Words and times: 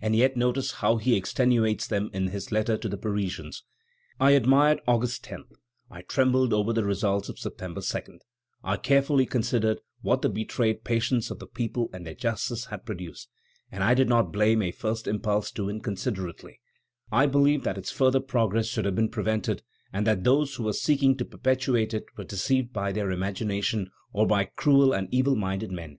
And 0.00 0.14
yet 0.14 0.36
notice 0.36 0.74
how 0.74 0.94
he 0.98 1.16
extenuates 1.16 1.88
them 1.88 2.08
in 2.12 2.28
his 2.28 2.52
letter 2.52 2.78
to 2.78 2.88
the 2.88 2.96
Parisians: 2.96 3.64
"I 4.20 4.30
admired 4.30 4.80
August 4.86 5.24
10; 5.24 5.42
I 5.90 6.02
trembled 6.02 6.52
over 6.54 6.72
the 6.72 6.84
results 6.84 7.28
of 7.28 7.40
September 7.40 7.80
2; 7.80 8.20
I 8.62 8.76
carefully 8.76 9.26
considered 9.26 9.80
what 10.02 10.22
the 10.22 10.28
betrayed 10.28 10.84
patience 10.84 11.32
of 11.32 11.40
the 11.40 11.48
people 11.48 11.90
and 11.92 12.06
their 12.06 12.14
justice 12.14 12.66
had 12.66 12.86
produced, 12.86 13.28
and 13.72 13.82
I 13.82 13.94
did 13.94 14.08
not 14.08 14.30
blame 14.32 14.62
a 14.62 14.70
first 14.70 15.08
impulse 15.08 15.50
too 15.50 15.68
inconsiderately; 15.68 16.60
I 17.10 17.26
believe 17.26 17.64
that 17.64 17.76
its 17.76 17.90
further 17.90 18.20
progress 18.20 18.68
should 18.68 18.84
have 18.84 18.94
been 18.94 19.08
prevented, 19.08 19.64
and 19.92 20.06
that 20.06 20.22
those 20.22 20.54
who 20.54 20.62
were 20.62 20.74
seeking 20.74 21.16
to 21.16 21.24
perpetuate 21.24 21.92
it 21.92 22.04
were 22.16 22.22
deceived 22.22 22.72
by 22.72 22.92
their 22.92 23.10
imagination 23.10 23.90
or 24.12 24.28
by 24.28 24.44
cruel 24.44 24.92
and 24.92 25.08
evil 25.12 25.34
minded 25.34 25.72
men. 25.72 25.98